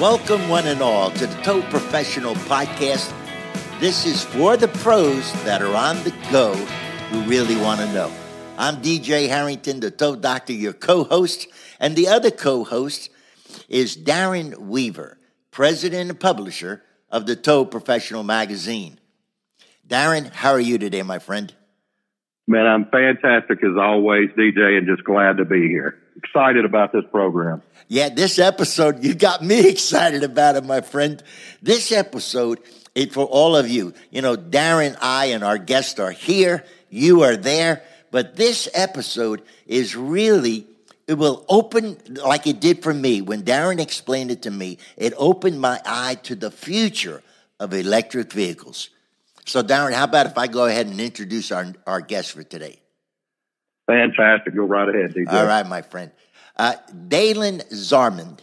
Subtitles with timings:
[0.00, 3.14] Welcome, one and all, to the Tow Professional Podcast.
[3.80, 8.12] This is for the pros that are on the go who really want to know.
[8.58, 11.46] I'm DJ Harrington, the Tow Doctor, your co host,
[11.80, 13.08] and the other co host
[13.70, 15.16] is Darren Weaver,
[15.50, 19.00] president and publisher of the Tow Professional Magazine.
[19.88, 21.54] Darren, how are you today, my friend?
[22.46, 25.96] Man, I'm fantastic as always, DJ, and just glad to be here.
[26.16, 27.62] Excited about this program.
[27.88, 31.22] Yeah, this episode, you got me excited about it, my friend.
[31.62, 32.60] This episode
[32.94, 33.92] is for all of you.
[34.10, 36.64] You know, Darren, I, and our guests are here.
[36.88, 37.82] You are there.
[38.10, 40.66] But this episode is really,
[41.06, 43.20] it will open, like it did for me.
[43.20, 47.22] When Darren explained it to me, it opened my eye to the future
[47.60, 48.90] of electric vehicles.
[49.44, 52.80] So, Darren, how about if I go ahead and introduce our, our guest for today?
[53.86, 54.54] Fantastic.
[54.54, 55.32] Go right ahead, DJ.
[55.32, 56.10] All right, my friend.
[56.56, 56.74] Uh,
[57.08, 58.40] Dalen Zarmond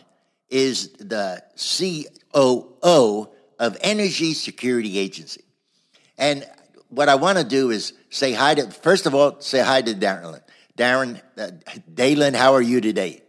[0.50, 5.44] is the COO of Energy Security Agency.
[6.18, 6.48] And
[6.90, 9.94] what I want to do is say hi to, first of all, say hi to
[9.94, 10.40] Darren.
[10.78, 11.50] Darren, uh,
[11.94, 13.22] Dalen, how are you today?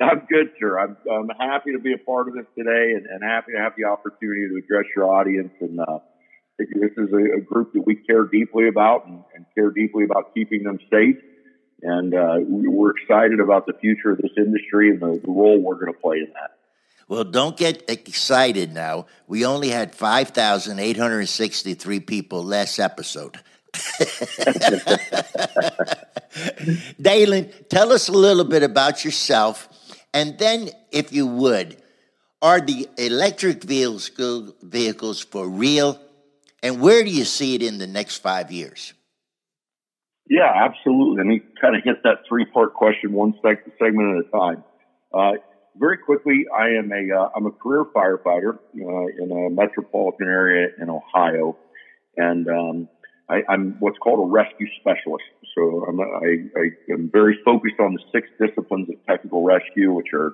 [0.00, 0.78] I'm good, sir.
[0.78, 3.72] I'm, I'm happy to be a part of this today and, and happy to have
[3.76, 5.52] the opportunity to address your audience.
[5.60, 6.00] And uh,
[6.58, 10.34] this is a, a, group that we care deeply about and, and care deeply about
[10.34, 11.16] keeping them safe
[11.84, 15.74] and uh, we're excited about the future of this industry and the, the role we're
[15.74, 16.52] going to play in that.
[17.08, 19.04] Well, don't get excited now.
[19.26, 23.38] We only had 5,863 people last episode.
[27.00, 29.68] Dalen, tell us a little bit about yourself.
[30.14, 31.76] And then, if you would,
[32.40, 34.10] are the electric vehicles,
[34.62, 36.00] vehicles for real?
[36.64, 38.94] And where do you see it in the next five years?
[40.30, 41.18] Yeah, absolutely.
[41.18, 44.64] Let me kind of hit that three part question, one seg- segment at a time.
[45.12, 45.32] Uh,
[45.76, 50.88] very quickly, I am a uh, a career firefighter uh, in a metropolitan area in
[50.88, 51.58] Ohio,
[52.16, 52.88] and um,
[53.28, 55.24] I, am what's called a rescue specialist.
[55.54, 60.32] So I'm am very focused on the six disciplines of technical rescue, which are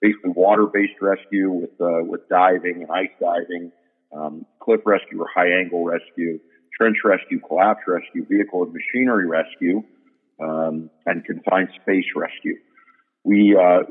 [0.00, 3.70] basically water based rescue with uh, with diving and ice diving,
[4.12, 6.38] um, cliff rescue or high angle rescue
[6.80, 9.82] trench rescue, collapse rescue, vehicle and machinery rescue,
[10.40, 12.56] um, and confined space rescue.
[13.22, 13.82] We, uh,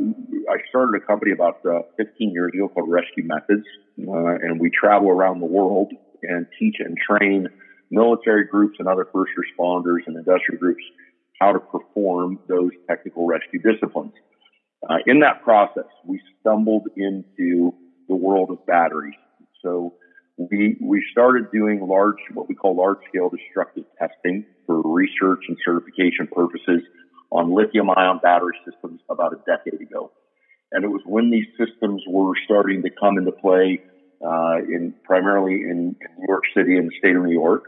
[0.50, 3.66] I started a company about uh, 15 years ago called Rescue Methods,
[4.08, 5.92] uh, and we travel around the world
[6.24, 7.48] and teach and train
[7.92, 10.84] military groups and other first responders and industrial groups
[11.40, 14.14] how to perform those technical rescue disciplines.
[14.90, 17.74] Uh, in that process, we stumbled into
[18.08, 19.14] the world of batteries.
[19.62, 19.94] So
[20.40, 25.58] we we started doing large what we call large scale destructive testing for research and
[25.66, 26.82] certification purposes
[27.30, 30.12] on lithium ion battery systems about a decade ago.
[30.72, 33.82] And it was when these systems were starting to come into play
[34.26, 37.66] uh, in primarily in, New York City and the state of New York.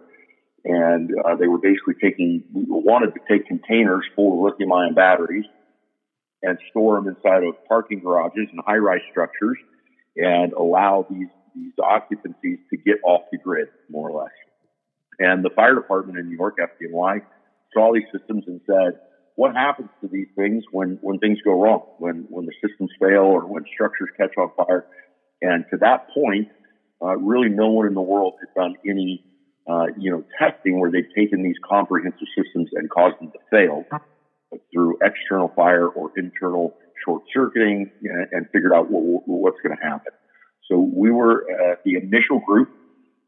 [0.64, 5.46] And uh, they were basically taking wanted to take containers full of lithium ion batteries
[6.42, 9.58] and store them inside of parking garages and high rise structures
[10.16, 14.32] and allow these these occupancies to get off the grid, more or less.
[15.20, 17.22] And the fire department in New York, FDNY,
[17.74, 19.00] saw these systems and said,
[19.36, 23.24] what happens to these things when, when things go wrong, when, when the systems fail
[23.24, 24.86] or when structures catch on fire?
[25.42, 26.50] And to that point,
[27.02, 29.24] uh, really no one in the world had done any,
[29.70, 33.86] uh, you know, testing where they've taken these comprehensive systems and caused them to fail
[34.72, 36.76] through external fire or internal
[37.06, 40.12] short circuiting and, and figured out what, what's going to happen.
[40.72, 42.70] So we were uh, the initial group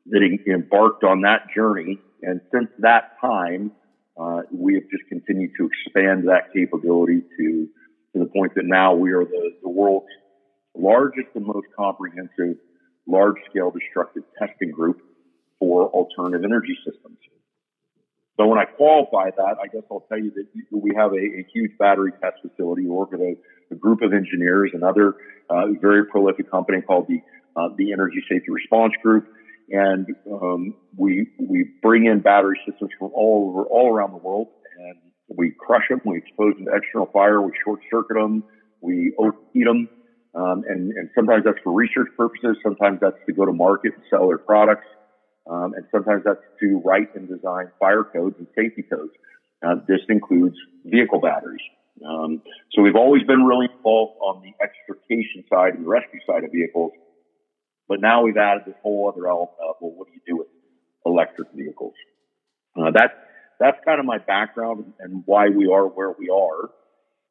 [0.06, 2.00] that embarked on that journey.
[2.22, 3.74] And since that time,
[4.18, 7.68] uh, we have just continued to expand that capability to,
[8.14, 10.08] to the point that now we are the, the world's
[10.74, 12.58] largest and most comprehensive
[13.08, 15.02] large scale destructive testing group
[15.60, 17.18] for alternative energy systems.
[18.38, 21.46] So when I qualify that, I guess I'll tell you that we have a, a
[21.54, 22.84] huge battery test facility.
[22.84, 23.36] We work with a,
[23.72, 25.16] a group of engineers, another
[25.50, 27.22] uh, very prolific company called the
[27.56, 29.28] uh, the Energy Safety Response Group,
[29.70, 34.48] and um, we we bring in battery systems from all over all around the world,
[34.78, 34.98] and
[35.38, 38.44] we crush them, we expose them to external fire, we short circuit them,
[38.82, 39.90] we overheat them,
[40.36, 44.04] um, and and sometimes that's for research purposes, sometimes that's to go to market and
[44.10, 44.88] sell their products.
[45.46, 49.12] Um, and sometimes that's to write and design fire codes and safety codes.
[49.66, 50.56] Uh, this includes
[50.86, 51.62] vehicle batteries.
[52.06, 52.42] Um,
[52.72, 56.52] so we've always been really involved on the extrication side and the rescue side of
[56.52, 56.92] vehicles,
[57.88, 60.48] but now we've added this whole other element of well, what do you do with
[61.06, 61.94] electric vehicles?
[62.78, 63.14] Uh, that's
[63.60, 66.70] that's kind of my background and why we are where we are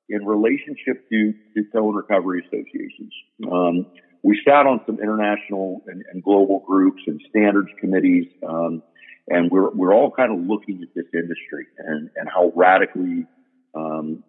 [0.09, 3.13] in relationship to, to tow and recovery associations.
[3.51, 3.87] Um,
[4.23, 8.83] we sat on some international and, and global groups and standards committees, um,
[9.29, 13.27] and we're we're all kind of looking at this industry and and how radically
[13.75, 14.23] um,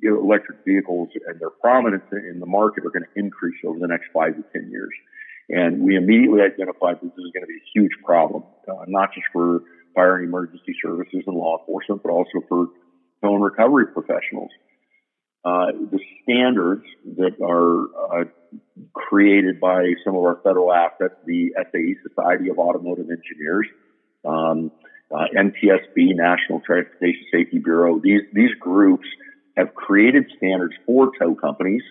[0.00, 3.78] you know, electric vehicles and their prominence in the market are going to increase over
[3.78, 4.92] the next five to ten years.
[5.48, 9.12] And we immediately identified that this is going to be a huge problem, uh, not
[9.12, 9.60] just for
[9.94, 12.68] fire and emergency services and law enforcement, but also for
[13.22, 14.50] and recovery professionals.
[15.44, 16.84] Uh, the standards
[17.16, 18.24] that are uh,
[18.94, 23.66] created by some of our federal assets, the SAE Society of Automotive Engineers,
[24.24, 24.70] um,
[25.12, 29.06] uh, NTSB, National Transportation Safety Bureau, these, these groups
[29.56, 31.82] have created standards for tow companies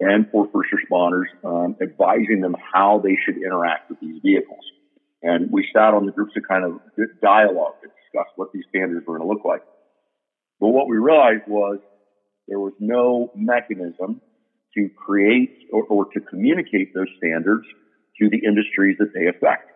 [0.00, 4.64] and for first responders, um, advising them how they should interact with these vehicles.
[5.22, 6.80] And we sat on the groups to kind of
[7.22, 9.62] dialogue to discuss what these standards were going to look like.
[10.60, 11.78] But what we realized was
[12.46, 14.20] there was no mechanism
[14.74, 17.64] to create or, or to communicate those standards
[18.20, 19.70] to the industries that they affect.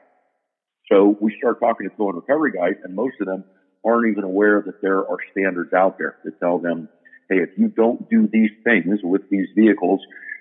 [0.91, 3.45] So we start talking to tow and recovery guys, and most of them
[3.85, 6.89] aren't even aware that there are standards out there that tell them,
[7.29, 10.01] hey, if you don't do these things with these vehicles,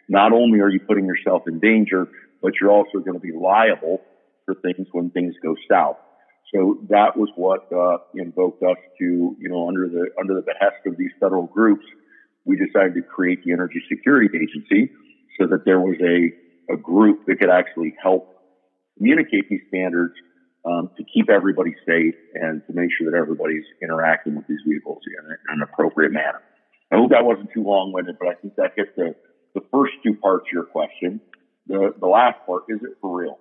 [0.10, 2.08] not only are you putting yourself in danger,
[2.42, 4.02] but you're also going to be liable
[4.46, 5.98] for things when things go south.
[6.54, 10.86] So that was what uh, invoked us to, you know, under the under the behest
[10.86, 11.84] of these federal groups,
[12.46, 14.92] we decided to create the Energy Security Agency
[15.38, 18.34] so that there was a, a group that could actually help
[18.98, 20.14] communicate these standards
[20.66, 25.00] um, to keep everybody safe and to make sure that everybody's interacting with these vehicles
[25.06, 26.42] in, in an appropriate manner.
[26.92, 29.16] I hope that wasn't too long-winded, but I think that hit the,
[29.54, 31.20] the first two parts of your question.
[31.68, 33.40] The, the last part, is it for real?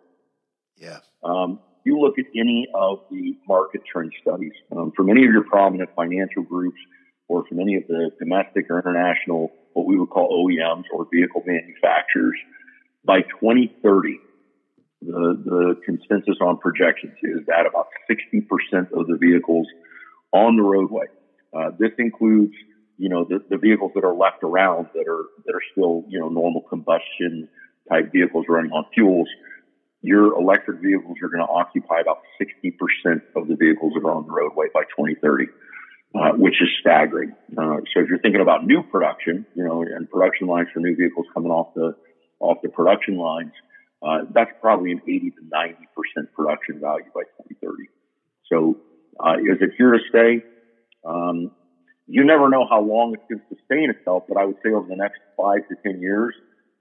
[0.77, 0.99] Yeah.
[1.23, 5.45] Um, you look at any of the market trend studies um, from any of your
[5.45, 6.79] prominent financial groups
[7.29, 11.43] or from any of the domestic or international, what we would call OEMs or vehicle
[11.47, 12.37] manufacturers,
[13.05, 14.19] by 2030,
[15.03, 19.67] the, the consensus on projections is that about 60% of the vehicles
[20.33, 21.07] on the roadway,
[21.57, 22.55] uh, this includes,
[22.99, 26.19] you know, the, the vehicles that are left around that are, that are still, you
[26.19, 27.49] know, normal combustion
[27.89, 29.29] type vehicles running on fuels.
[30.03, 34.27] Your electric vehicles are going to occupy about 60% of the vehicles that are on
[34.27, 35.47] the roadway by 2030.
[36.15, 37.35] Uh, which is staggering.
[37.59, 40.97] Uh, so if you're thinking about new production, you know, and production lines for new
[40.97, 41.95] vehicles coming off the
[42.41, 43.53] off the production lines,
[44.03, 47.23] uh, that's probably an 80 to 90 percent production value by
[47.61, 47.91] 2030.
[48.51, 48.79] So
[49.21, 50.43] uh, is it here to stay?
[51.05, 51.51] Um,
[52.07, 54.87] you never know how long it's going to sustain itself, but I would say over
[54.89, 56.35] the next five to 10 years,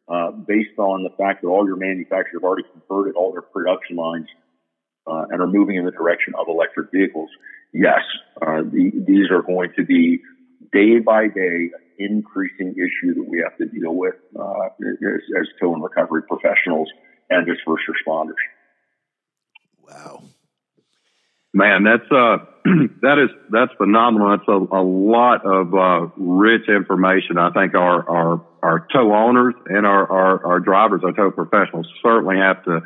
[0.08, 3.96] uh, based on the fact that all your manufacturers have already converted all their production
[3.96, 4.28] lines
[5.08, 7.30] uh, and are moving in the direction of electric vehicles,
[7.74, 8.02] yes,
[8.42, 10.22] uh, the, these are going to be
[10.72, 15.74] day by day increasing issue that we have to deal with uh, as, as tow
[15.74, 16.90] and recovery professionals
[17.30, 18.42] and as first responders.
[19.82, 20.24] Wow,
[21.56, 22.38] man, that's uh,
[23.02, 24.38] that is that's phenomenal.
[24.38, 27.38] That's a, a lot of uh, rich information.
[27.40, 31.88] I think our our our tow owners and our, our, our drivers, our tow professionals,
[32.04, 32.82] certainly have to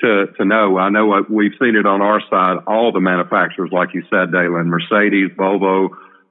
[0.00, 0.78] to to know.
[0.78, 2.58] I know we've seen it on our side.
[2.66, 5.88] All the manufacturers, like you said, Dalen, Mercedes, Volvo,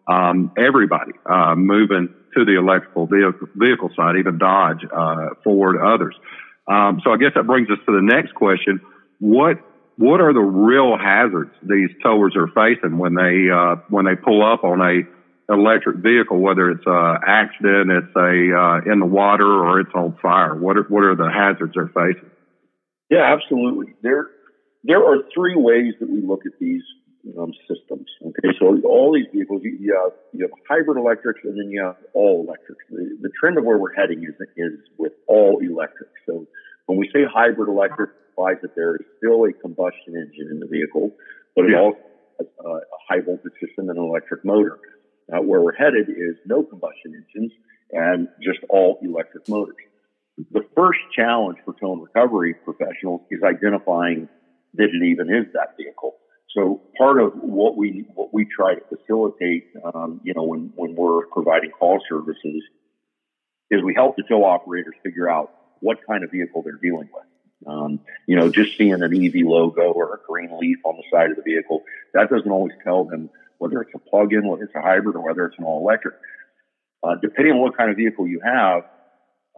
[0.08, 6.16] um, everybody uh, moving to the electrical vehicle, vehicle side, even Dodge, uh, Ford, others.
[6.68, 8.82] Um, so I guess that brings us to the next question:
[9.20, 9.58] What
[9.98, 14.44] what are the real hazards these towers are facing when they uh, when they pull
[14.44, 15.04] up on a
[15.54, 20.18] electric vehicle, whether it's a accident, it's a uh, in the water, or it's on
[20.22, 20.56] fire?
[20.56, 22.30] What are, what are the hazards they're facing?
[23.10, 23.94] Yeah, absolutely.
[24.02, 24.28] There,
[24.84, 26.82] there are three ways that we look at these
[27.38, 28.08] um, systems.
[28.22, 31.84] Okay, so all these vehicles, you, you, have, you have hybrid electrics and then you
[31.84, 32.82] have all electrics.
[32.90, 36.10] The, the trend of where we're heading is, is with all electric.
[36.26, 36.48] So
[36.86, 40.68] when we say hybrid electric, implies that there is still a combustion engine in the
[40.68, 41.12] vehicle,
[41.56, 42.00] but it also
[42.40, 44.80] has a high voltage system and an electric motor.
[45.30, 47.52] Now, where we're headed is no combustion engines
[47.92, 49.76] and just all electric motors
[50.52, 54.28] the first challenge for tow and recovery professionals is identifying
[54.74, 56.16] that it even is that vehicle.
[56.56, 60.96] So part of what we what we try to facilitate, um, you know, when when
[60.96, 62.64] we're providing call services,
[63.72, 67.26] is we help the tow operators figure out what kind of vehicle they're dealing with.
[67.68, 71.32] Um, you know, just seeing an EV logo or a green leaf on the side
[71.32, 74.82] of the vehicle that doesn't always tell them whether it's a plug-in, whether it's a
[74.82, 76.16] hybrid, or whether it's an all-electric.
[77.04, 78.84] Uh, depending on what kind of vehicle you have,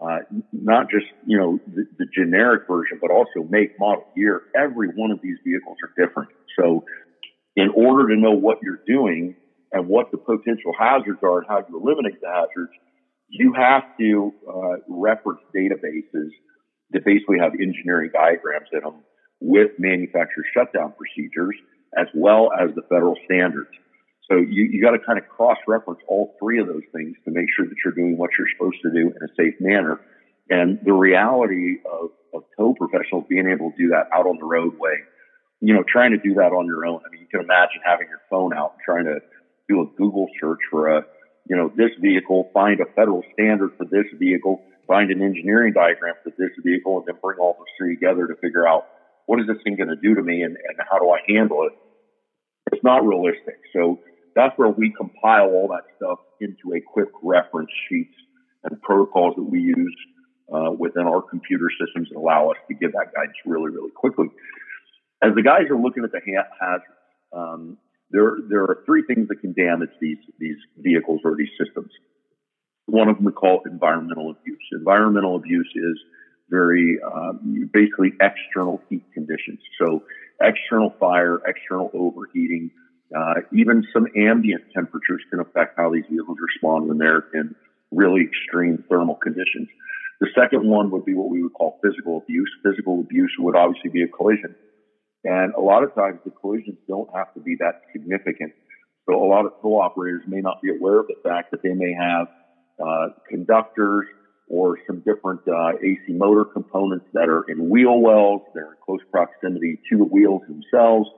[0.01, 0.19] uh,
[0.51, 4.43] not just you know the, the, generic version, but also make, model, year.
[4.55, 6.29] Every one of these vehicles are different.
[6.59, 6.83] So,
[7.55, 9.35] in order to know what you're doing
[9.71, 12.71] and what the potential hazards are and how you eliminate the hazards,
[13.29, 16.29] you have to uh, reference databases
[16.91, 19.03] that basically have engineering diagrams in them
[19.39, 21.55] with manufacturer shutdown procedures
[21.97, 23.69] as well as the federal standards.
[24.29, 27.31] So you, you got to kind of cross reference all three of those things to
[27.31, 30.01] make sure that you're doing what you're supposed to do in a safe manner.
[30.49, 34.45] And the reality of, of tow professionals being able to do that out on the
[34.45, 34.99] roadway,
[35.61, 36.99] you know, trying to do that on your own.
[37.05, 39.19] I mean, you can imagine having your phone out and trying to
[39.69, 41.05] do a Google search for a,
[41.49, 46.15] you know, this vehicle, find a federal standard for this vehicle, find an engineering diagram
[46.23, 48.87] for this vehicle, and then bring all those three together to figure out
[49.25, 51.67] what is this thing going to do to me and, and how do I handle
[51.67, 51.73] it.
[52.71, 53.59] It's not realistic.
[53.73, 53.99] So
[54.35, 58.13] that's where we compile all that stuff into a quick reference sheets
[58.63, 59.95] and protocols that we use
[60.53, 64.27] uh, within our computer systems that allow us to give that guidance really, really quickly.
[65.23, 66.21] As the guys are looking at the
[66.59, 66.85] hazards,
[67.33, 67.77] um,
[68.11, 71.91] there there are three things that can damage these these vehicles or these systems.
[72.85, 74.67] One of them we call environmental abuse.
[74.71, 75.99] Environmental abuse is
[76.49, 79.59] very um, basically external heat conditions.
[79.79, 80.03] So
[80.41, 82.71] external fire, external overheating,
[83.15, 87.55] uh, even some ambient temperatures can affect how these vehicles respond when they're in
[87.91, 89.67] really extreme thermal conditions.
[90.19, 92.49] The second one would be what we would call physical abuse.
[92.63, 94.55] Physical abuse would obviously be a collision.
[95.27, 98.53] And a lot of times the collisions don't have to be that significant.
[99.05, 101.73] So a lot of tow operators may not be aware of the fact that they
[101.73, 102.27] may have
[102.81, 104.07] uh, conductors
[104.47, 108.41] or some different uh, AC motor components that are in wheel wells.
[108.53, 111.09] They're in close proximity to the wheels themselves.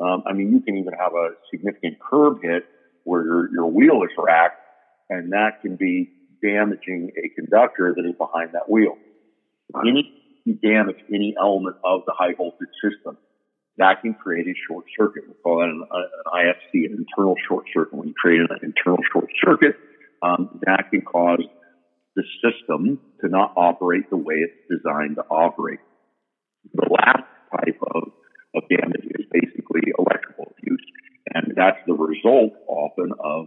[0.00, 2.64] Um, I mean, you can even have a significant curb hit
[3.04, 4.58] where your, your wheel is racked,
[5.08, 6.10] and that can be
[6.42, 8.96] damaging a conductor that is behind that wheel.
[9.86, 10.18] Any
[10.60, 13.16] damage any element of the high voltage system,
[13.78, 15.24] that can create a short circuit.
[15.26, 17.94] We call that an, an ISC, an internal short circuit.
[17.94, 19.76] When you create an internal short circuit,
[20.22, 21.42] um, that can cause
[22.14, 25.80] the system to not operate the way it's designed to operate.
[26.74, 28.12] The last type of,
[28.54, 30.84] of damage is basically electrical abuse,
[31.34, 33.46] and that's the result often of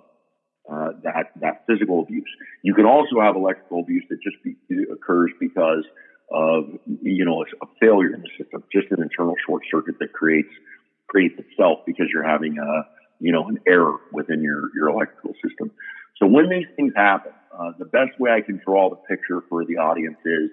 [0.70, 2.30] uh, that that physical abuse.
[2.64, 4.58] You can also have electrical abuse that just be,
[4.92, 5.86] occurs because
[6.32, 6.66] of
[7.02, 10.50] you know a failure in the system, just an internal short circuit that creates
[11.08, 12.72] creates itself because you're having a
[13.20, 15.72] you know an error within your your electrical system.
[16.18, 19.66] So when these things happen, uh, the best way I can draw the picture for
[19.66, 20.50] the audience is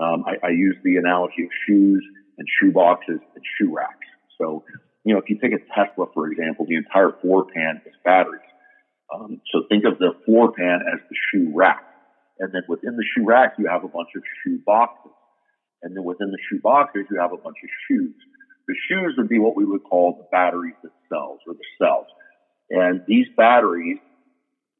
[0.00, 2.04] um, I, I, use the analogy of shoes
[2.36, 4.06] and shoe boxes and shoe racks.
[4.38, 4.64] So,
[5.04, 8.42] you know, if you take a Tesla, for example, the entire floor pan is batteries.
[9.14, 11.82] Um, so think of the floor pan as the shoe rack.
[12.38, 15.12] And then within the shoe rack, you have a bunch of shoe boxes.
[15.82, 18.14] And then within the shoe boxes, you have a bunch of shoes.
[18.68, 22.06] The shoes would be what we would call the batteries themselves or the cells.
[22.70, 23.98] And these batteries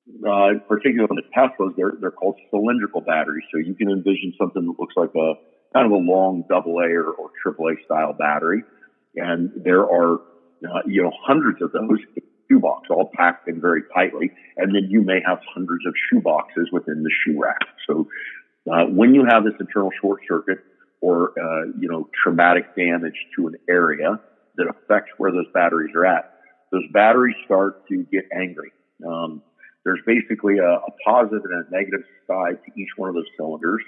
[0.07, 3.45] uh, particularly on the Teslas, they're, they're called cylindrical batteries.
[3.53, 5.35] So you can envision something that looks like a
[5.75, 8.63] kind of a long double A or, or triple A style battery.
[9.17, 11.99] And there are, uh, you know, hundreds of those
[12.49, 14.31] shoebox all packed in very tightly.
[14.57, 17.61] And then you may have hundreds of shoe boxes within the shoe rack.
[17.87, 18.09] So,
[18.71, 20.59] uh, when you have this internal short circuit
[21.01, 24.21] or, uh, you know, traumatic damage to an area
[24.57, 26.41] that affects where those batteries are at,
[26.73, 28.73] those batteries start to get angry.
[29.07, 29.43] Um,
[29.85, 33.83] there's basically a, a positive and a negative side to each one of those cylinders.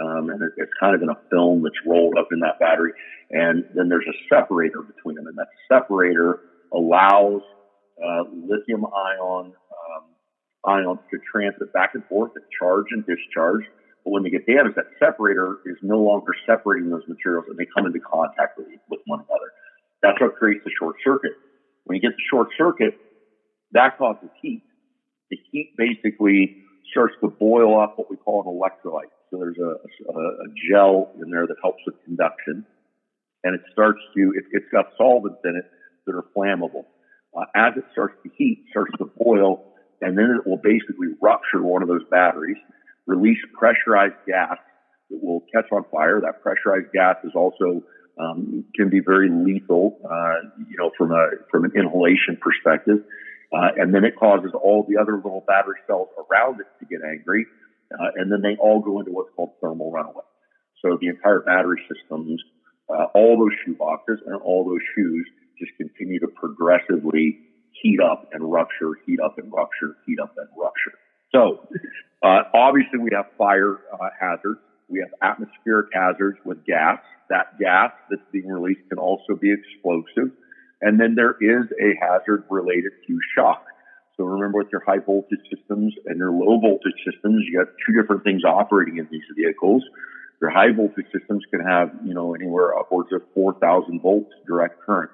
[0.00, 2.92] Um, and it, it's kind of in a film that's rolled up in that battery.
[3.30, 5.26] And then there's a separator between them.
[5.26, 6.40] And that separator
[6.72, 7.42] allows
[8.02, 10.04] uh, lithium ion um,
[10.66, 13.64] ions to transit back and forth and charge and discharge.
[14.04, 17.66] But when they get damaged, that separator is no longer separating those materials and they
[17.74, 19.50] come into contact with, with one another.
[20.02, 21.32] That's what creates the short circuit.
[21.84, 22.98] When you get the short circuit,
[23.72, 24.62] that causes heat
[25.32, 26.58] the heat basically
[26.92, 29.10] starts to boil up what we call an electrolyte.
[29.30, 29.80] So there's a,
[30.12, 32.66] a, a gel in there that helps with conduction,
[33.42, 35.64] and it starts to it, has got solvents in it
[36.06, 36.84] that are flammable.
[37.34, 39.64] Uh, as it starts to heat, starts to boil,
[40.00, 42.58] and then it will basically rupture one of those batteries,
[43.06, 44.58] release pressurized gas
[45.10, 46.20] that will catch on fire.
[46.20, 47.82] That pressurized gas is also
[48.20, 53.04] um, can be very lethal, uh, you know, from a from an inhalation perspective.
[53.52, 57.00] Uh, and then it causes all the other little battery cells around it to get
[57.04, 57.46] angry.
[57.92, 60.24] Uh, and then they all go into what's called thermal runaway.
[60.80, 62.42] So the entire battery systems,
[62.88, 65.28] uh, all those shoe boxes and all those shoes
[65.62, 67.38] just continue to progressively
[67.82, 70.98] heat up and rupture, heat up and rupture, heat up and rupture.
[71.34, 71.66] So,
[72.22, 74.60] uh, obviously we have fire uh, hazards.
[74.88, 76.98] We have atmospheric hazards with gas.
[77.30, 80.32] That gas that's being released can also be explosive.
[80.82, 83.64] And then there is a hazard related to shock.
[84.16, 87.98] So remember with your high voltage systems and your low voltage systems, you got two
[87.98, 89.82] different things operating in these vehicles.
[90.40, 95.10] Your high voltage systems can have, you know, anywhere upwards of 4,000 volts direct current.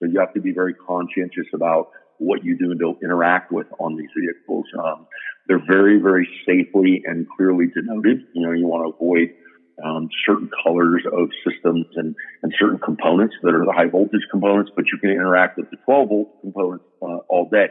[0.00, 3.96] So you have to be very conscientious about what you do to interact with on
[3.96, 4.66] these vehicles.
[4.78, 5.06] Um,
[5.48, 8.22] they're very, very safely and clearly denoted.
[8.34, 9.34] You know, you want to avoid
[9.82, 14.70] um, certain colors of systems and, and certain components that are the high voltage components,
[14.76, 17.66] but you can interact with the 12 volt components uh, all day.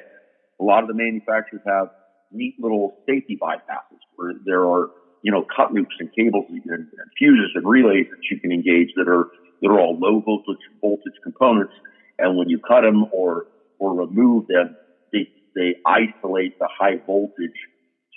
[0.60, 1.88] A lot of the manufacturers have
[2.32, 4.92] neat little safety bypasses where there are,
[5.24, 8.90] you know, cut loops and cables and, and fuses and relays that you can engage
[8.96, 9.30] that are,
[9.62, 11.74] that are all low voltage, voltage components.
[12.20, 13.46] And when you cut them or,
[13.80, 14.76] or remove them,
[15.12, 17.58] they, they isolate the high voltage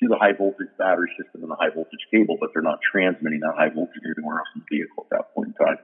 [0.02, 3.40] to the high voltage battery system and the high voltage cable, but they're not transmitting
[3.40, 5.78] that high voltage anywhere else in the vehicle at that point in time.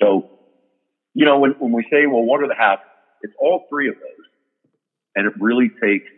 [0.00, 0.30] So,
[1.14, 2.86] you know, when, when we say, well, what are the hazards?
[3.22, 4.26] It's all three of those.
[5.16, 6.10] And it really takes,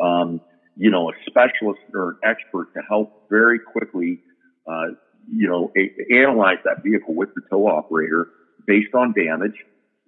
[0.00, 0.40] um,
[0.76, 4.20] you know, a specialist or an expert to help very quickly,
[4.68, 4.94] uh,
[5.28, 8.28] you know, a- analyze that vehicle with the tow operator
[8.66, 9.56] based on damage,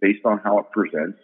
[0.00, 1.19] based on how it presents,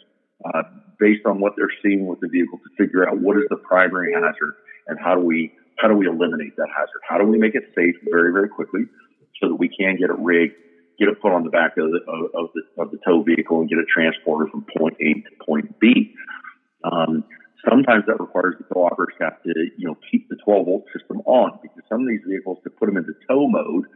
[0.44, 0.62] uh,
[0.98, 4.12] based on what they're seeing with the vehicle to figure out what is the primary
[4.12, 4.54] hazard
[4.88, 7.02] and how do we how do we eliminate that hazard?
[7.08, 8.82] How do we make it safe very very quickly
[9.40, 10.54] so that we can get it rigged,
[10.98, 13.68] get it put on the back of the of, the of the tow vehicle and
[13.68, 16.14] get it transported from point A to point B.
[16.84, 17.24] Um,
[17.68, 21.20] sometimes that requires the tow operators have to you know keep the 12 volt system
[21.26, 23.86] on because some of these vehicles to put them into tow mode,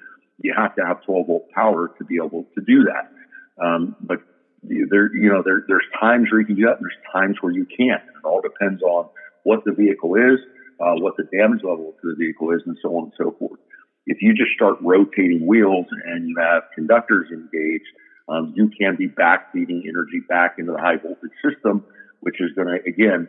[0.41, 3.13] you have to have 12 volt power to be able to do that.
[3.63, 4.19] Um, but
[4.63, 7.53] there, you know, there, there's times where you can do that, and there's times where
[7.53, 8.03] you can't.
[8.03, 9.09] It all depends on
[9.45, 10.41] what the vehicle is,
[10.81, 13.61] uh, what the damage level to the vehicle is, and so on and so forth.
[14.07, 17.93] If you just start rotating wheels and you have conductors engaged,
[18.29, 21.85] um, you can be backfeeding energy back into the high voltage system,
[22.21, 23.29] which is going to again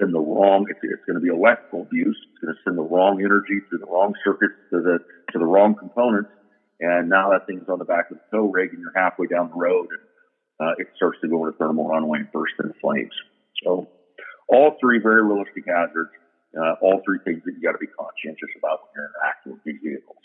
[0.00, 0.66] send the wrong.
[0.68, 2.16] It's, it's going to be electrical abuse.
[2.32, 4.98] It's going to send the wrong energy to the wrong circuits to the
[5.32, 6.30] to the wrong components,
[6.80, 9.48] and now that thing's on the back of the tow rig, and you're halfway down
[9.48, 10.00] the road, and
[10.60, 13.12] uh, it starts to go into thermal runaway and burst into flames.
[13.62, 13.88] So,
[14.48, 16.10] all three very realistic hazards
[16.56, 19.64] uh, all three things that you got to be conscientious about when you're interacting with
[19.64, 20.18] these vehicles.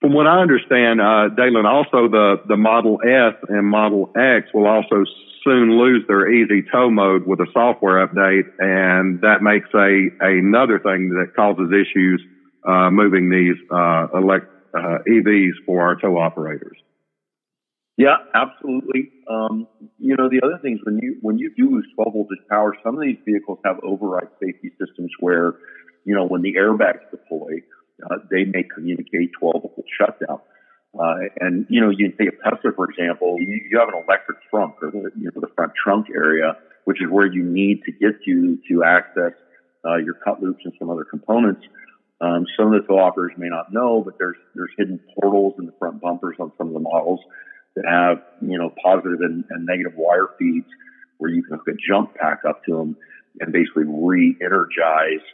[0.00, 4.66] From what I understand, uh, Dalen, also the, the Model S and Model X will
[4.66, 5.04] also
[5.42, 10.78] soon lose their easy tow mode with a software update, and that makes a another
[10.78, 12.22] thing that causes issues
[12.68, 16.76] uh, moving these uh, elect, uh, EVs for our tow operators.
[17.96, 19.10] Yeah, absolutely.
[19.28, 19.66] Um,
[19.98, 22.94] you know, the other things when you when you do lose 12 voltage power, some
[22.94, 25.54] of these vehicles have override safety systems where,
[26.04, 27.64] you know, when the airbags deploy,
[28.04, 30.40] uh, they may communicate 12 volt shutdown.
[30.98, 33.36] Uh, and you know, you can take a Tesla for example.
[33.40, 37.00] You, you have an electric trunk, or the, you know, the front trunk area, which
[37.00, 39.32] is where you need to get to to access
[39.86, 41.62] uh, your cut loops and some other components.
[42.20, 45.64] Um, some of the tow operators may not know, but there's there's hidden portals in
[45.64, 47.20] the front bumpers on some of the models
[47.76, 50.66] that have, you know, positive and, and negative wire feeds
[51.18, 52.96] where you can hook a jump pack up to them
[53.40, 55.24] and basically re-energize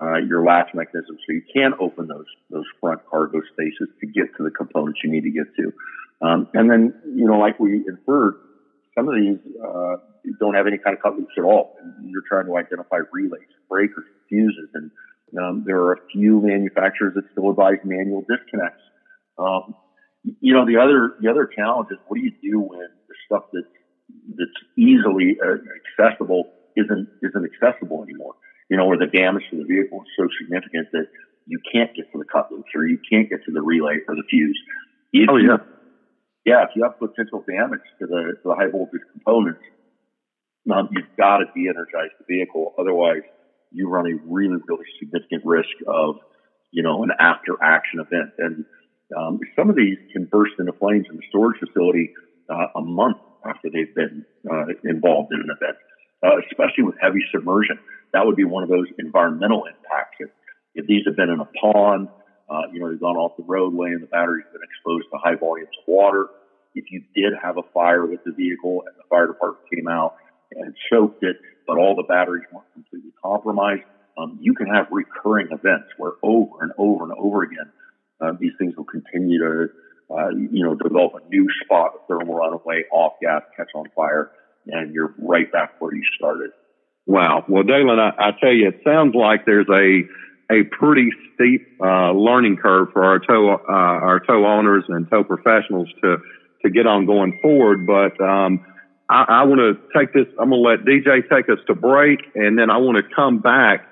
[0.00, 4.26] uh, your latch mechanism so you can open those those front cargo spaces to get
[4.36, 5.72] to the components you need to get to.
[6.20, 8.34] Um, and then, you know, like we inferred,
[8.96, 9.96] some of these uh,
[10.40, 11.76] don't have any kind of cut at all.
[12.04, 14.90] You're trying to identify relays, breakers, fuses, and
[15.38, 18.82] um, there are a few manufacturers that still advise manual disconnects.
[19.38, 19.74] Um,
[20.40, 23.44] you know, the other the other challenge is what do you do when the stuff
[23.52, 23.66] that's
[24.34, 28.34] that's easily uh, accessible isn't isn't accessible anymore?
[28.68, 31.06] You know, where the damage to the vehicle is so significant that
[31.46, 34.16] you can't get to the cut loops or you can't get to the relay or
[34.16, 34.58] the fuse.
[35.12, 35.62] If oh yeah,
[36.44, 36.64] yeah.
[36.64, 39.62] If you have potential damage to the to the high voltage components,
[40.74, 42.74] um, you've got to de-energize the vehicle.
[42.78, 43.22] Otherwise,
[43.70, 46.16] you run a really really significant risk of
[46.72, 48.64] you know an after action event and
[49.14, 52.10] um, some of these can burst into flames in the storage facility
[52.50, 55.76] uh, a month after they've been uh, involved in an event,
[56.24, 57.78] uh, especially with heavy submersion.
[58.12, 60.16] That would be one of those environmental impacts.
[60.18, 60.30] If,
[60.74, 62.08] if these have been in a pond,
[62.50, 65.36] uh, you know, they've gone off the roadway and the battery's been exposed to high
[65.36, 66.26] volumes of water.
[66.74, 70.16] If you did have a fire with the vehicle and the fire department came out
[70.52, 73.82] and soaked it, but all the batteries weren't completely compromised,
[74.18, 77.70] um, you can have recurring events where over and over and over again
[78.20, 79.68] uh, these things will continue to,
[80.10, 84.30] uh, you know, develop a new spot of thermal runaway, off gas, catch on fire,
[84.66, 86.50] and you're right back where you started.
[87.06, 87.44] Wow.
[87.48, 90.02] Well, Dalen, I, I tell you, it sounds like there's a
[90.48, 95.24] a pretty steep uh, learning curve for our tow uh, our tow owners and tow
[95.24, 96.18] professionals to
[96.64, 97.86] to get on going forward.
[97.86, 98.64] But um,
[99.08, 100.26] I, I want to take this.
[100.40, 103.38] I'm going to let DJ take us to break, and then I want to come
[103.38, 103.86] back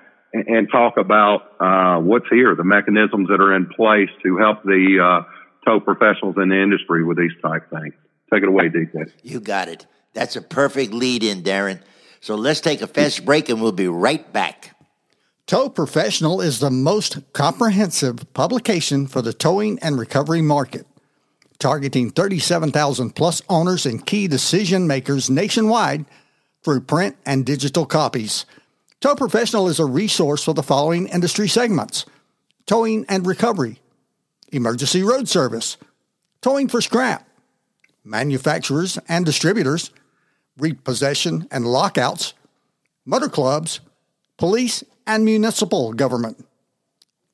[0.47, 4.99] and, talk about uh, what's here, the mechanisms that are in place to help the
[5.01, 5.29] uh,
[5.65, 7.93] tow professionals in the industry with these type things.
[8.33, 9.11] Take it away, DJ.
[9.23, 9.85] You got it.
[10.13, 11.81] That's a perfect lead in, Darren.
[12.19, 14.75] So let's take a fast break and we'll be right back.
[15.45, 20.87] Tow Professional is the most comprehensive publication for the towing and recovery market,
[21.59, 26.05] targeting 37,000 plus owners and key decision makers nationwide
[26.63, 28.45] through print and digital copies.
[29.01, 32.05] Tow Professional is a resource for the following industry segments
[32.65, 33.79] towing and recovery,
[34.51, 35.77] emergency road service,
[36.41, 37.27] towing for scrap,
[38.03, 39.91] manufacturers and distributors,
[40.57, 42.33] repossession and lockouts,
[43.05, 43.81] motor clubs,
[44.37, 46.43] police and municipal government.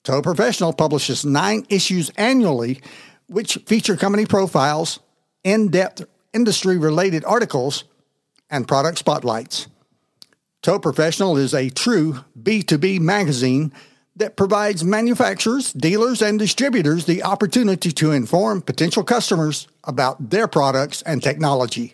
[0.03, 2.81] Tow Professional publishes nine issues annually,
[3.27, 4.99] which feature company profiles,
[5.43, 7.85] in depth industry related articles,
[8.49, 9.67] and product spotlights.
[10.61, 13.73] Tow Professional is a true B2B magazine
[14.15, 21.01] that provides manufacturers, dealers, and distributors the opportunity to inform potential customers about their products
[21.01, 21.93] and technology.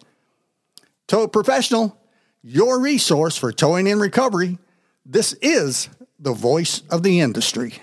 [1.07, 1.97] Tow Professional,
[2.43, 4.57] your resource for towing and recovery.
[5.05, 5.87] This is
[6.19, 7.75] the voice of the industry.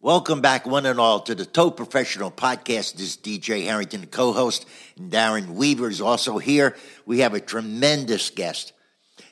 [0.00, 2.94] Welcome back, one and all, to the Tow Professional Podcast.
[2.94, 4.64] This is DJ Harrington, co host,
[4.96, 6.76] and Darren Weaver is also here.
[7.04, 8.74] We have a tremendous guest.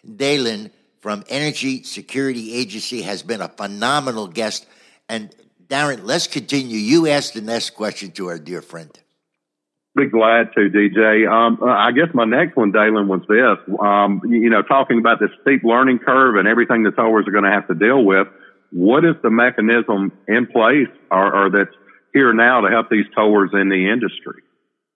[0.04, 0.72] Dalen
[1.08, 4.66] from Energy Security Agency has been a phenomenal guest.
[5.08, 5.34] And
[5.66, 6.76] Darren, let's continue.
[6.76, 8.90] You asked the next question to our dear friend.
[9.96, 11.26] Be glad to, DJ.
[11.26, 13.56] Um, uh, I guess my next one, Dalen, was this.
[13.80, 17.44] Um, you know, talking about this steep learning curve and everything the towers are going
[17.44, 18.28] to have to deal with.
[18.70, 21.74] What is the mechanism in place or, or that's
[22.12, 24.42] here now to help these towers in the industry?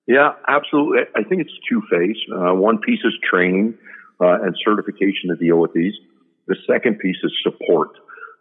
[0.06, 1.04] Yeah, absolutely.
[1.16, 2.18] I think it's two phase.
[2.30, 3.78] Uh, one piece is training
[4.20, 5.94] uh, and certification to deal with these.
[6.46, 7.90] The second piece is support.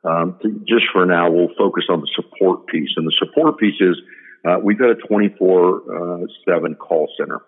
[0.04, 2.90] Um, to, just for now, we'll focus on the support piece.
[2.98, 3.98] And the support piece is
[4.44, 7.42] uh, we've got a 24 uh, 7 call center.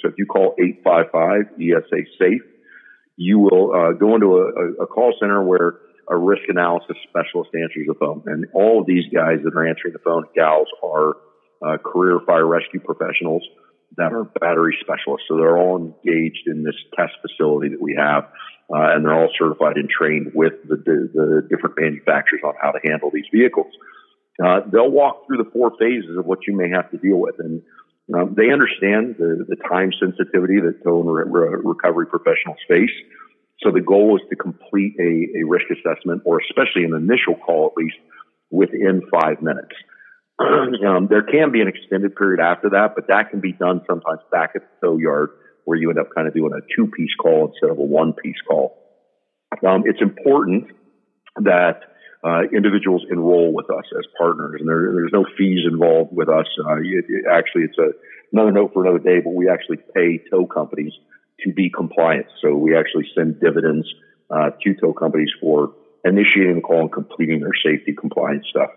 [0.00, 2.40] So if you call 855 ESA SAFE,
[3.16, 7.86] you will uh, go into a, a, call center where a risk analysis specialist answers
[7.86, 8.22] the phone.
[8.26, 11.16] And all of these guys that are answering the phone, gals, are
[11.60, 13.42] uh, career fire rescue professionals
[13.98, 15.26] that are battery specialists.
[15.28, 18.24] So they're all engaged in this test facility that we have,
[18.70, 22.70] uh, and they're all certified and trained with the, the, the, different manufacturers on how
[22.70, 23.72] to handle these vehicles.
[24.42, 27.34] Uh, they'll walk through the four phases of what you may have to deal with,
[27.40, 27.60] and
[28.14, 32.94] um, they understand the, the time sensitivity that tow and re- re- recovery professionals face.
[33.60, 37.66] So the goal is to complete a, a risk assessment, or especially an initial call,
[37.66, 37.96] at least
[38.50, 39.74] within five minutes.
[40.86, 44.20] um, there can be an extended period after that, but that can be done sometimes
[44.30, 45.30] back at the tow yard
[45.64, 48.12] where you end up kind of doing a two piece call instead of a one
[48.12, 48.78] piece call.
[49.66, 50.68] Um, it's important
[51.36, 51.80] that
[52.24, 56.46] uh, individuals enroll with us as partners, and there, there's no fees involved with us.
[56.58, 57.90] Uh, it, it, actually, it's a,
[58.32, 60.92] another note for another day, but we actually pay tow companies
[61.40, 62.26] to be compliant.
[62.42, 63.86] So we actually send dividends
[64.30, 65.74] uh, to tow companies for
[66.04, 68.70] initiating the call and completing their safety compliance stuff.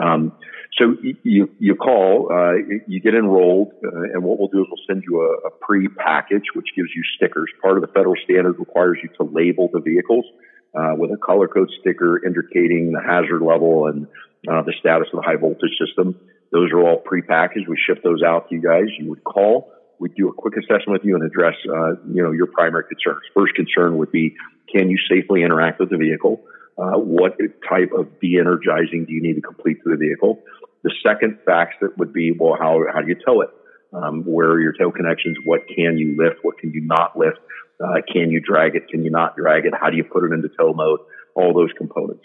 [0.00, 0.32] Um,
[0.78, 2.52] so you you call, uh,
[2.86, 6.44] you get enrolled, uh, and what we'll do is we'll send you a, a pre-package,
[6.54, 7.50] which gives you stickers.
[7.62, 10.26] Part of the federal standard requires you to label the vehicles
[10.74, 14.06] uh, with a color code sticker indicating the hazard level and
[14.48, 16.20] uh, the status of the high voltage system.
[16.52, 17.68] Those are all pre-packaged.
[17.68, 18.86] We ship those out to you guys.
[18.98, 19.72] You would call.
[19.98, 23.22] We do a quick assessment with you and address, uh, you know, your primary concerns.
[23.34, 24.36] First concern would be,
[24.70, 26.44] can you safely interact with the vehicle?
[26.78, 30.42] Uh, what type of de-energizing do you need to complete to the vehicle?
[30.86, 33.50] The second factor would be, well, how, how do you tow it?
[33.92, 35.36] Um, where are your tow connections?
[35.44, 36.36] What can you lift?
[36.42, 37.38] What can you not lift?
[37.82, 38.86] Uh, can you drag it?
[38.88, 39.72] Can you not drag it?
[39.74, 41.00] How do you put it into tow mode?
[41.34, 42.22] All those components.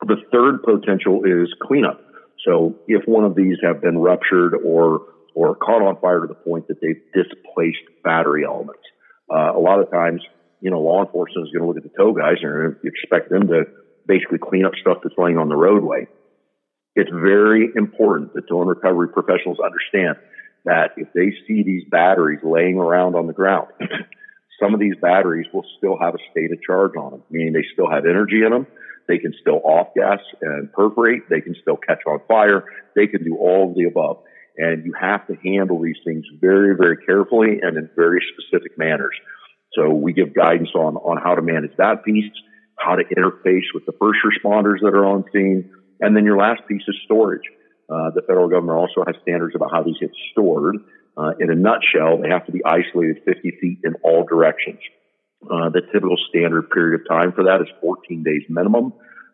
[0.00, 2.00] The third potential is cleanup.
[2.44, 6.34] So if one of these have been ruptured or or caught on fire to the
[6.34, 8.82] point that they've displaced battery elements,
[9.32, 10.20] uh, a lot of times
[10.60, 13.48] you know, law enforcement is going to look at the tow guys and expect them
[13.48, 13.64] to
[14.08, 16.08] basically clean up stuff that's laying on the roadway.
[16.96, 20.16] It's very important that tow recovery professionals understand
[20.64, 23.68] that if they see these batteries laying around on the ground,
[24.62, 27.66] some of these batteries will still have a state of charge on them, meaning they
[27.72, 28.66] still have energy in them.
[29.06, 31.28] They can still off gas and perforate.
[31.28, 32.64] They can still catch on fire.
[32.94, 34.22] They can do all of the above.
[34.56, 39.14] And you have to handle these things very, very carefully and in very specific manners.
[39.74, 42.30] So we give guidance on, on how to manage that piece,
[42.78, 45.70] how to interface with the first responders that are on scene.
[46.00, 47.44] And then your last piece is storage.
[47.88, 50.76] Uh, the federal government also has standards about how these get stored.
[51.16, 54.80] Uh, in a nutshell, they have to be isolated 50 feet in all directions.
[55.44, 58.92] Uh, the typical standard period of time for that is 14 days minimum.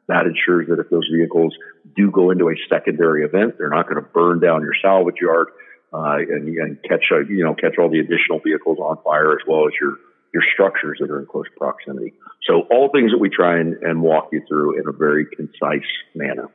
[0.09, 1.55] That ensures that if those vehicles
[1.96, 5.49] do go into a secondary event, they're not going to burn down your salvage yard
[5.92, 9.46] uh, and, and catch uh, you know catch all the additional vehicles on fire as
[9.46, 9.99] well as your
[10.33, 12.12] your structures that are in close proximity.
[12.47, 15.88] So all things that we try and, and walk you through in a very concise
[16.14, 16.49] manner.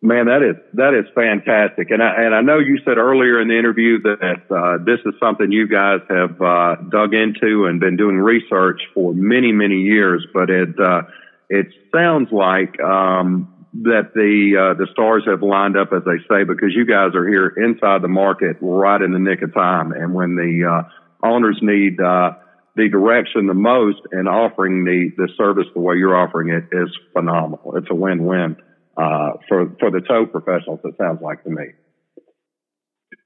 [0.00, 3.48] Man, that is that is fantastic, and I and I know you said earlier in
[3.48, 7.96] the interview that uh, this is something you guys have uh, dug into and been
[7.96, 10.24] doing research for many many years.
[10.32, 11.02] But it uh,
[11.48, 16.44] it sounds like um, that the uh, the stars have lined up, as they say,
[16.44, 20.14] because you guys are here inside the market right in the nick of time, and
[20.14, 20.88] when the uh,
[21.22, 22.32] owners need uh,
[22.76, 26.88] the direction the most, and offering the the service the way you're offering it is
[27.12, 27.76] phenomenal.
[27.76, 28.56] It's a win win
[28.96, 30.80] uh, for for the tow professionals.
[30.84, 31.64] It sounds like to me.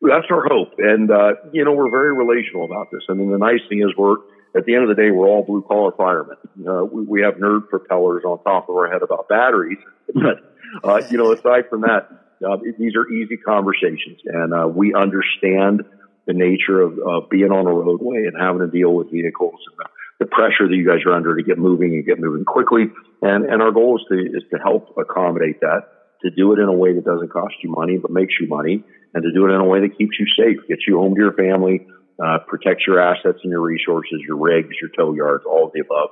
[0.00, 3.02] That's our hope, and uh, you know we're very relational about this.
[3.08, 4.16] I mean, the nice thing is we're
[4.56, 6.36] at the end of the day we're all blue collar firemen.
[6.66, 9.78] Uh, we, we have nerd propellers on top of our head about batteries,
[10.14, 10.42] but
[10.82, 12.08] uh, you know aside from that,
[12.46, 15.82] uh, these are easy conversations, and uh, we understand
[16.26, 20.24] the nature of, being on a roadway and having to deal with vehicles and the,
[20.24, 22.86] the pressure that you guys are under to get moving and get moving quickly.
[23.22, 25.82] And, and our goal is to, is to help accommodate that,
[26.22, 28.84] to do it in a way that doesn't cost you money, but makes you money,
[29.14, 31.20] and to do it in a way that keeps you safe, gets you home to
[31.20, 31.86] your family,
[32.22, 35.80] uh, protects your assets and your resources, your rigs, your tow yards, all of the
[35.80, 36.10] above.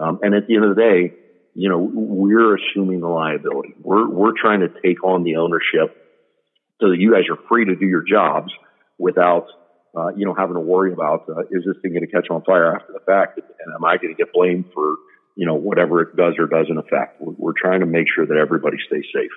[0.00, 1.14] Um, and at the end of the day,
[1.54, 3.74] you know, we're assuming the liability.
[3.82, 5.96] We're, we're trying to take on the ownership
[6.80, 8.52] so that you guys are free to do your jobs
[9.00, 9.46] without
[9.96, 12.42] uh, you know, having to worry about uh, is this thing going to catch on
[12.42, 14.96] fire after the fact, and am I going to get blamed for
[15.36, 17.20] you know whatever it does or doesn't affect?
[17.20, 19.34] We're, trying to make sure that everybody stays safe.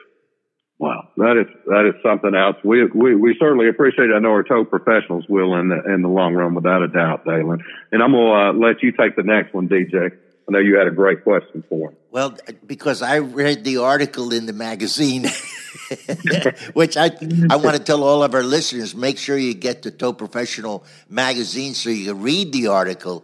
[0.77, 2.57] Wow, that is that is something else.
[2.63, 4.11] We we, we certainly appreciate.
[4.11, 4.13] It.
[4.13, 7.25] I know our tow professionals will in the in the long run, without a doubt,
[7.25, 7.63] Dalen.
[7.91, 10.11] And I'm gonna uh, let you take the next one, DJ.
[10.47, 11.97] I know you had a great question for him.
[12.11, 15.23] Well, because I read the article in the magazine,
[16.73, 17.11] which I
[17.49, 20.83] I want to tell all of our listeners: make sure you get the Tow Professional
[21.09, 23.23] magazine so you can read the article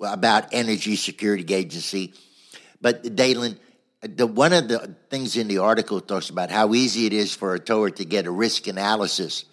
[0.00, 2.14] about Energy Security Agency.
[2.80, 3.58] But Dalen,
[4.02, 7.54] the one of the things in the article talks about how easy it is for
[7.54, 9.44] a tower to get a risk analysis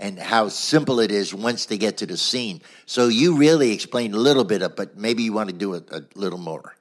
[0.00, 2.60] and how simple it is once they get to the scene.
[2.86, 5.88] So you really explained a little bit of, but maybe you want to do it
[5.90, 6.74] a little more.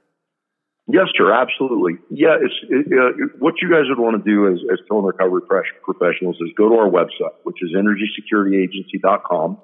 [0.88, 1.94] Yes, sir, absolutely.
[2.10, 5.08] Yeah, it's it, uh, what you guys would want to do as, as tow and
[5.08, 5.42] recovery
[5.82, 9.62] professionals is go to our website, which is energysecurityagency.com.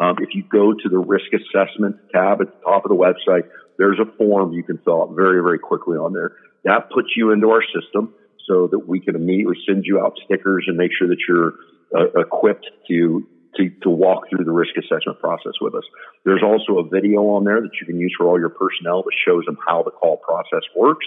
[0.00, 3.48] Um, if you go to the risk assessment tab at the top of the website,
[3.76, 6.32] there's a form you can fill out very, very quickly on there.
[6.64, 8.14] That puts you into our system
[8.48, 11.52] so that we can immediately send you out stickers and make sure that you're
[11.96, 13.26] uh, equipped to,
[13.56, 15.84] to, to walk through the risk assessment process with us.
[16.24, 19.14] There's also a video on there that you can use for all your personnel that
[19.26, 21.06] shows them how the call process works.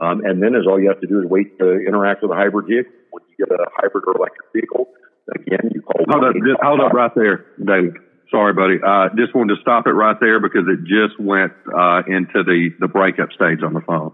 [0.00, 2.34] Um, and then is all you have to do is wait to interact with a
[2.34, 2.92] hybrid vehicle.
[3.10, 4.88] When you get a hybrid or electric vehicle,
[5.34, 6.04] again, you call.
[6.08, 7.96] Hold up, just hold up right there, David.
[8.30, 8.78] Sorry, buddy.
[8.80, 12.70] Uh, just wanted to stop it right there because it just went uh, into the
[12.78, 14.12] the breakup stage on the phone.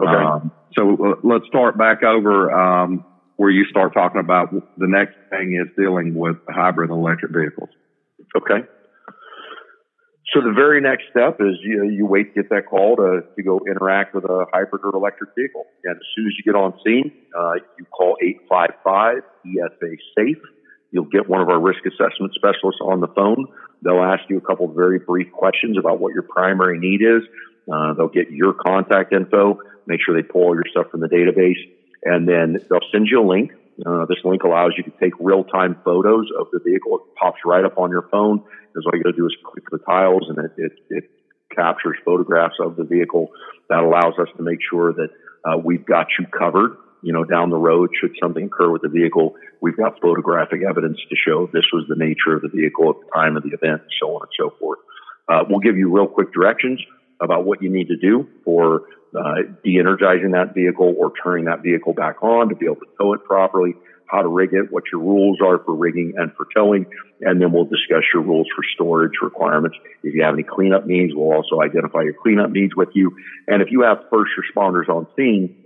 [0.00, 0.10] Okay.
[0.10, 2.50] Um, so uh, let's start back over.
[2.50, 3.04] Um,
[3.36, 7.70] where you start talking about the next thing is dealing with hybrid electric vehicles.
[8.36, 8.66] Okay.
[10.32, 13.42] So the very next step is you, you wait to get that call to, to
[13.42, 15.66] go interact with a hybrid or electric vehicle.
[15.84, 20.42] And as soon as you get on scene, uh, you call 855 ESA SAFE.
[20.90, 23.46] You'll get one of our risk assessment specialists on the phone.
[23.82, 27.22] They'll ask you a couple very brief questions about what your primary need is.
[27.70, 31.08] Uh, they'll get your contact info, make sure they pull all your stuff from the
[31.08, 31.60] database,
[32.04, 33.52] and then they'll send you a link.
[33.84, 36.96] Uh, this link allows you to take real-time photos of the vehicle.
[36.96, 38.44] It pops right up on your phone.
[38.72, 41.10] Because all you got to do is click the tiles, and it, it, it
[41.54, 43.28] captures photographs of the vehicle.
[43.68, 45.08] That allows us to make sure that
[45.44, 46.76] uh, we've got you covered.
[47.02, 50.98] You know, down the road, should something occur with the vehicle, we've got photographic evidence
[51.10, 53.82] to show this was the nature of the vehicle at the time of the event,
[53.82, 54.78] and so on and so forth.
[55.28, 56.80] Uh, we'll give you real quick directions
[57.20, 58.82] about what you need to do for
[59.18, 63.12] uh, de-energizing that vehicle or turning that vehicle back on to be able to tow
[63.12, 63.74] it properly,
[64.06, 66.86] how to rig it, what your rules are for rigging and for towing,
[67.20, 69.76] and then we'll discuss your rules for storage requirements.
[70.02, 73.16] If you have any cleanup needs, we'll also identify your cleanup needs with you.
[73.48, 75.56] And if you have first responders on scene,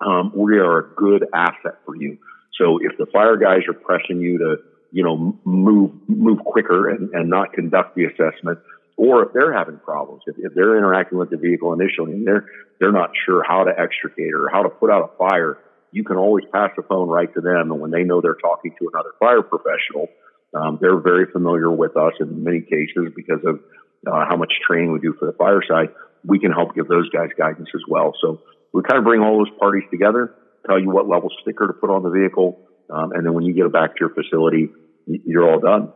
[0.00, 2.18] um, we are a good asset for you.
[2.60, 4.56] So if the fire guys are pressing you to,
[4.92, 8.58] you know, move move quicker and, and not conduct the assessment,
[8.96, 12.46] or if they're having problems, if, if they're interacting with the vehicle initially and they're
[12.80, 15.58] they're not sure how to extricate or how to put out a fire,
[15.92, 17.70] you can always pass the phone right to them.
[17.70, 20.08] And when they know they're talking to another fire professional,
[20.54, 23.60] um, they're very familiar with us in many cases because of
[24.06, 25.88] uh, how much training we do for the fire side.
[26.24, 28.12] We can help give those guys guidance as well.
[28.20, 30.34] So we kind of bring all those parties together,
[30.66, 33.54] tell you what level sticker to put on the vehicle, um, and then when you
[33.54, 34.68] get it back to your facility,
[35.06, 35.92] you're all done.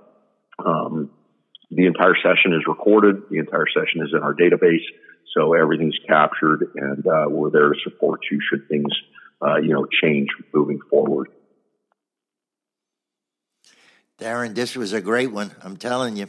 [0.64, 1.10] Um,
[1.70, 3.22] the entire session is recorded.
[3.30, 4.84] The entire session is in our database,
[5.36, 8.92] so everything's captured, and uh, we're there to support you should things,
[9.42, 11.28] uh, you know, change moving forward.
[14.18, 15.52] Darren, this was a great one.
[15.62, 16.26] I'm telling you.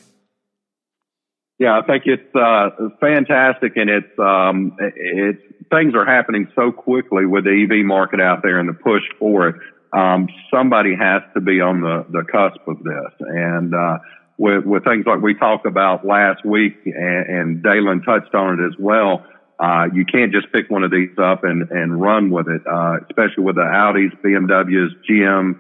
[1.58, 2.70] Yeah, I think it's uh,
[3.02, 8.42] fantastic, and it's um, it's things are happening so quickly with the EV market out
[8.44, 9.56] there and the push for it.
[9.92, 13.98] Um, somebody has to be on the the cusp of this, and uh,
[14.40, 18.66] with with things like we talked about last week, and, and Dalen touched on it
[18.66, 19.26] as well.
[19.60, 22.96] Uh, you can't just pick one of these up and, and run with it, uh,
[23.10, 25.60] especially with the Audis, BMWs, GM,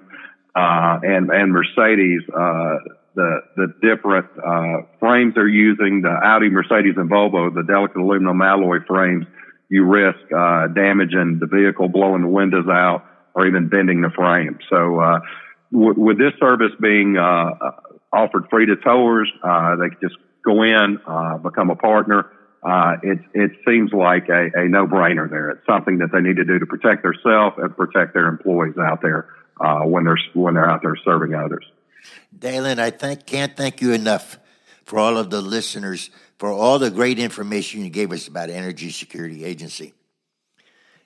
[0.55, 2.75] uh, and, and Mercedes, uh,
[3.15, 8.41] the, the different, uh, frames they're using, the Audi, Mercedes, and Volvo, the delicate aluminum
[8.41, 9.25] alloy frames,
[9.67, 14.59] you risk, uh, damaging the vehicle, blowing the windows out, or even bending the frame.
[14.69, 15.19] So, uh,
[15.73, 17.51] w- with this service being, uh,
[18.11, 22.31] offered free to towers, uh, they can just go in, uh, become a partner.
[22.61, 25.51] Uh, it, it seems like a, a no-brainer there.
[25.51, 29.01] It's something that they need to do to protect themselves and protect their employees out
[29.01, 29.29] there
[29.61, 31.65] uh, when they're when they're out there serving others.
[32.37, 34.39] Dalen, I thank, can't thank you enough
[34.83, 38.89] for all of the listeners for all the great information you gave us about Energy
[38.89, 39.93] Security Agency.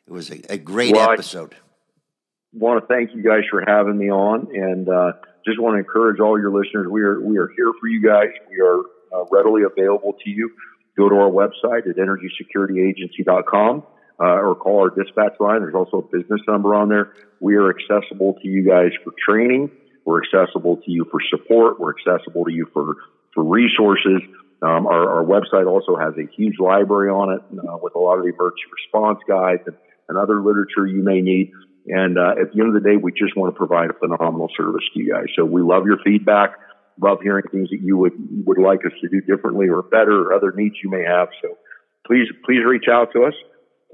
[0.08, 1.54] It was a, a great well, episode.
[1.54, 5.13] I want to thank you guys for having me on, and uh,
[5.45, 6.88] just want to encourage all your listeners.
[6.89, 8.29] We are we are here for you guys.
[8.49, 8.79] We are
[9.13, 10.51] uh, readily available to you.
[10.97, 13.84] Go to our website at energysecurityagency.com
[14.19, 15.62] uh, or call our dispatch line.
[15.62, 17.13] There's also a business number on there.
[17.39, 19.71] We are accessible to you guys for training.
[20.06, 21.79] We're accessible to you for support.
[21.79, 22.95] We're accessible to you for,
[23.34, 24.21] for resources.
[24.62, 28.17] Um, our, our, website also has a huge library on it uh, with a lot
[28.17, 29.75] of the emergency response guides and,
[30.08, 31.51] and other literature you may need.
[31.88, 34.50] And uh, at the end of the day, we just want to provide a phenomenal
[34.56, 35.26] service to you guys.
[35.36, 36.56] So we love your feedback.
[37.02, 38.13] Love hearing things that you would
[38.46, 41.30] would like us to do differently or better, or other needs you may have.
[41.41, 41.58] So
[42.06, 43.34] please please reach out to us.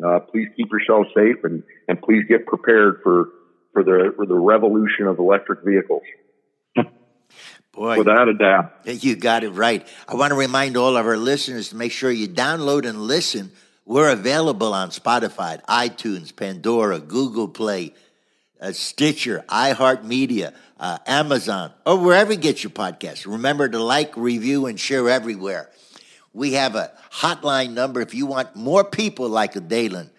[0.06, 3.30] Uh, please keep yourself safe and, and please get prepared for,
[3.73, 6.04] for the, for the revolution of electric vehicles.
[7.73, 8.73] Boy, without a doubt.
[8.86, 9.86] You got it right.
[10.08, 13.52] I want to remind all of our listeners to make sure you download and listen.
[13.89, 17.95] We're available on Spotify, iTunes, Pandora, Google Play,
[18.62, 23.25] uh, Stitcher, iHeartMedia, uh, Amazon, or wherever you get your podcasts.
[23.25, 25.71] Remember to like, review, and share everywhere.
[26.34, 30.12] We have a hotline number if you want more people like a.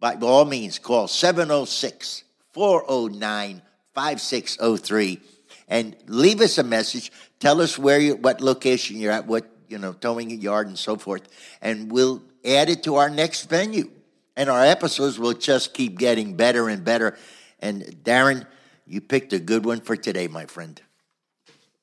[0.00, 3.62] By all means, call 706 409
[3.94, 5.20] 5603
[5.66, 7.10] and leave us a message.
[7.40, 10.78] Tell us where you, what location you're at, what, you know, towing a yard and
[10.78, 11.22] so forth.
[11.60, 13.90] And we'll add it to our next venue.
[14.36, 17.16] And our episodes will just keep getting better and better.
[17.60, 18.46] And Darren,
[18.86, 20.80] you picked a good one for today, my friend.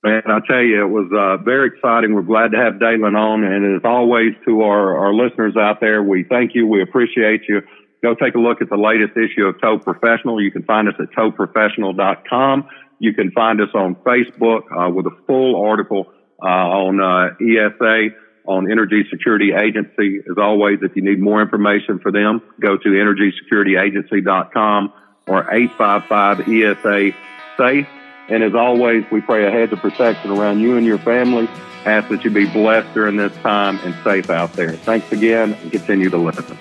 [0.03, 2.13] Man, I tell you, it was uh, very exciting.
[2.13, 3.43] We're glad to have Dalen on.
[3.43, 6.67] And as always, to our, our listeners out there, we thank you.
[6.67, 7.61] We appreciate you.
[8.03, 10.39] Go take a look at the latest issue of Tow Professional.
[10.39, 12.69] You can find us at towprofessional.com.
[12.99, 16.11] You can find us on Facebook uh, with a full article
[16.49, 20.21] on uh, ESA, on Energy Security Agency.
[20.29, 24.93] As always, if you need more information for them, go to energysecurityagency.com
[25.27, 27.12] or 855 ESA
[27.58, 27.88] SAFE.
[28.27, 31.47] And as always, we pray a hedge of protection around you and your family.
[31.86, 34.71] Ask that you be blessed during this time and safe out there.
[34.71, 36.58] Thanks again and continue to listen.